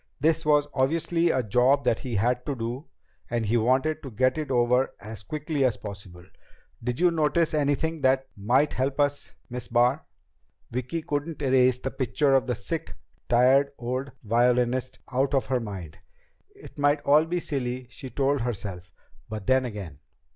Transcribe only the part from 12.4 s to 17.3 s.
the sick, tired old violinist out of her mind. It might all